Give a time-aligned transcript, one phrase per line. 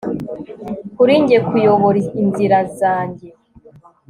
[0.95, 3.27] kuri njye kuyobora inzira zanjye